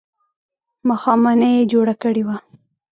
[0.87, 2.37] ماښامنۍ یې جوړه کړې وه.